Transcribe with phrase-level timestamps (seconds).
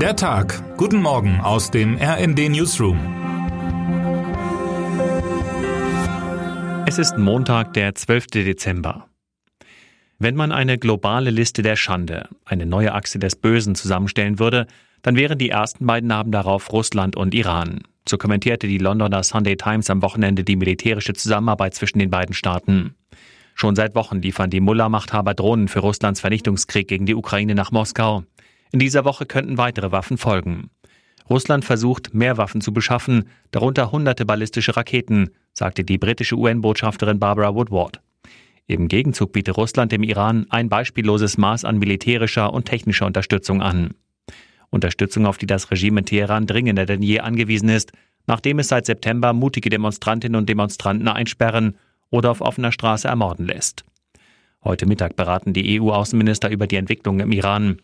[0.00, 0.76] Der Tag.
[0.76, 2.98] Guten Morgen aus dem RND Newsroom.
[6.86, 8.26] Es ist Montag, der 12.
[8.26, 9.06] Dezember.
[10.18, 14.66] Wenn man eine globale Liste der Schande, eine neue Achse des Bösen zusammenstellen würde,
[15.00, 17.80] dann wären die ersten beiden Namen darauf Russland und Iran.
[18.06, 22.94] So kommentierte die Londoner Sunday Times am Wochenende die militärische Zusammenarbeit zwischen den beiden Staaten.
[23.54, 28.24] Schon seit Wochen liefern die Mullah-Machthaber Drohnen für Russlands Vernichtungskrieg gegen die Ukraine nach Moskau.
[28.72, 30.70] In dieser Woche könnten weitere Waffen folgen.
[31.28, 37.54] Russland versucht, mehr Waffen zu beschaffen, darunter hunderte ballistische Raketen, sagte die britische UN-Botschafterin Barbara
[37.54, 38.00] Woodward.
[38.68, 43.94] Im Gegenzug bietet Russland dem Iran ein beispielloses Maß an militärischer und technischer Unterstützung an.
[44.70, 47.92] Unterstützung, auf die das Regime in Teheran dringender denn je angewiesen ist,
[48.26, 51.76] nachdem es seit September mutige Demonstrantinnen und Demonstranten einsperren
[52.10, 53.84] oder auf offener Straße ermorden lässt.
[54.66, 57.76] Heute Mittag beraten die EU-Außenminister über die Entwicklung im Iran.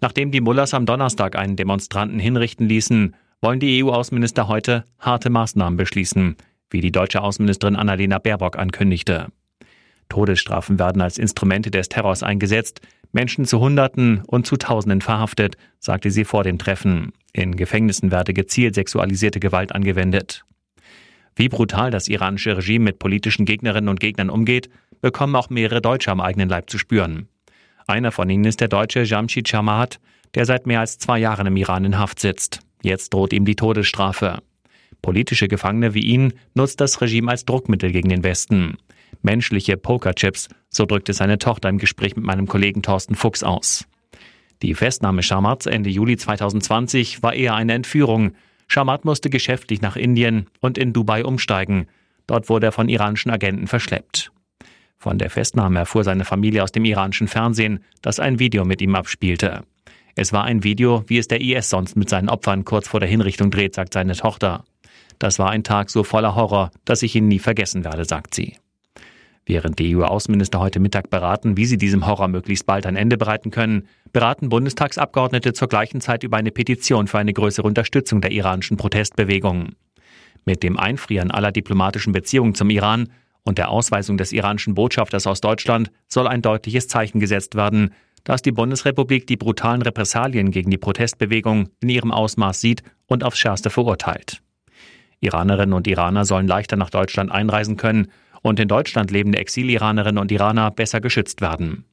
[0.00, 5.76] Nachdem die Mullahs am Donnerstag einen Demonstranten hinrichten ließen, wollen die EU-Außenminister heute harte Maßnahmen
[5.76, 6.34] beschließen,
[6.70, 9.28] wie die deutsche Außenministerin Annalena Baerbock ankündigte.
[10.08, 12.80] Todesstrafen werden als Instrumente des Terrors eingesetzt,
[13.12, 17.12] Menschen zu Hunderten und zu Tausenden verhaftet, sagte sie vor dem Treffen.
[17.32, 20.44] In Gefängnissen werde gezielt sexualisierte Gewalt angewendet.
[21.36, 26.10] Wie brutal das iranische Regime mit politischen Gegnerinnen und Gegnern umgeht, bekommen auch mehrere Deutsche
[26.10, 27.28] am eigenen Leib zu spüren.
[27.86, 30.00] Einer von ihnen ist der Deutsche Jamshid Chamat,
[30.34, 32.60] der seit mehr als zwei Jahren im Iran in Haft sitzt.
[32.82, 34.42] Jetzt droht ihm die Todesstrafe.
[35.02, 38.78] Politische Gefangene wie ihn nutzt das Regime als Druckmittel gegen den Westen.
[39.22, 43.86] Menschliche Pokerchips, so drückte seine Tochter im Gespräch mit meinem Kollegen Thorsten Fuchs aus.
[44.62, 48.32] Die Festnahme Shamats Ende Juli 2020 war eher eine Entführung.
[48.68, 51.86] Shamat musste geschäftlich nach Indien und in Dubai umsteigen.
[52.26, 54.32] Dort wurde er von iranischen Agenten verschleppt.
[54.96, 58.94] Von der Festnahme erfuhr seine Familie aus dem iranischen Fernsehen, das ein Video mit ihm
[58.94, 59.62] abspielte.
[60.16, 63.08] Es war ein Video, wie es der IS sonst mit seinen Opfern kurz vor der
[63.08, 64.64] Hinrichtung dreht, sagt seine Tochter.
[65.18, 68.56] Das war ein Tag so voller Horror, dass ich ihn nie vergessen werde, sagt sie.
[69.46, 73.50] Während die EU-Außenminister heute Mittag beraten, wie sie diesem Horror möglichst bald ein Ende bereiten
[73.50, 78.78] können, beraten Bundestagsabgeordnete zur gleichen Zeit über eine Petition für eine größere Unterstützung der iranischen
[78.78, 79.74] Protestbewegung.
[80.46, 83.10] Mit dem Einfrieren aller diplomatischen Beziehungen zum Iran
[83.42, 87.90] und der Ausweisung des iranischen Botschafters aus Deutschland soll ein deutliches Zeichen gesetzt werden,
[88.24, 93.38] dass die Bundesrepublik die brutalen Repressalien gegen die Protestbewegung in ihrem Ausmaß sieht und aufs
[93.38, 94.40] Schärfste verurteilt.
[95.20, 98.08] Iranerinnen und Iraner sollen leichter nach Deutschland einreisen können
[98.44, 101.86] und in Deutschland lebende Exil-Iranerinnen und Iraner besser geschützt werden.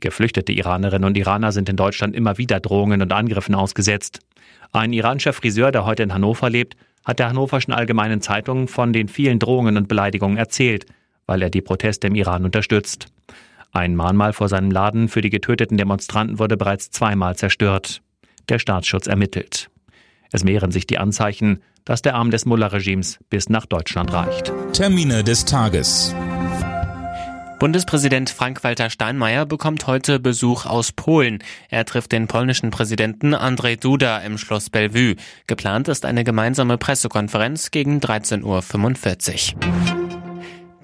[0.00, 4.18] Geflüchtete Iranerinnen und Iraner sind in Deutschland immer wieder Drohungen und Angriffen ausgesetzt.
[4.72, 9.06] Ein iranischer Friseur, der heute in Hannover lebt, hat der Hannoverschen Allgemeinen Zeitung von den
[9.06, 10.84] vielen Drohungen und Beleidigungen erzählt,
[11.26, 13.06] weil er die Proteste im Iran unterstützt.
[13.70, 18.02] Ein Mahnmal vor seinem Laden für die getöteten Demonstranten wurde bereits zweimal zerstört.
[18.48, 19.70] Der Staatsschutz ermittelt.
[20.34, 24.52] Es mehren sich die Anzeichen, dass der Arm des Mullah-Regimes bis nach Deutschland reicht.
[24.72, 26.12] Termine des Tages.
[27.60, 31.38] Bundespräsident Frank-Walter Steinmeier bekommt heute Besuch aus Polen.
[31.70, 35.14] Er trifft den polnischen Präsidenten Andrzej Duda im Schloss Bellevue.
[35.46, 40.03] Geplant ist eine gemeinsame Pressekonferenz gegen 13.45 Uhr.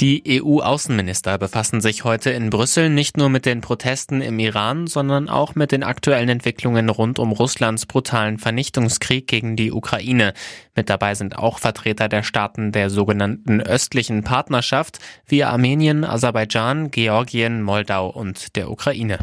[0.01, 5.29] Die EU-Außenminister befassen sich heute in Brüssel nicht nur mit den Protesten im Iran, sondern
[5.29, 10.33] auch mit den aktuellen Entwicklungen rund um Russlands brutalen Vernichtungskrieg gegen die Ukraine.
[10.75, 17.61] Mit dabei sind auch Vertreter der Staaten der sogenannten östlichen Partnerschaft wie Armenien, Aserbaidschan, Georgien,
[17.61, 19.19] Moldau und der Ukraine.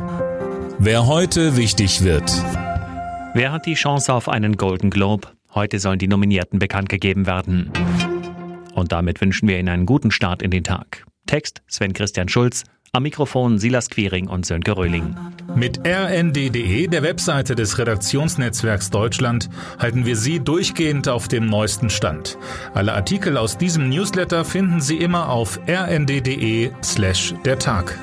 [0.77, 2.31] Wer heute wichtig wird.
[3.33, 5.29] Wer hat die Chance auf einen Golden Globe?
[5.55, 7.71] Heute sollen die Nominierten bekannt gegeben werden.
[8.77, 11.03] Und damit wünschen wir Ihnen einen guten Start in den Tag.
[11.25, 15.17] Text Sven Christian Schulz, am Mikrofon Silas Quiring und Sönke Röhling.
[15.55, 19.49] Mit rnd.de, der Webseite des Redaktionsnetzwerks Deutschland,
[19.79, 22.37] halten wir Sie durchgehend auf dem neuesten Stand.
[22.75, 27.97] Alle Artikel aus diesem Newsletter finden Sie immer auf rnd.de slash der Tag.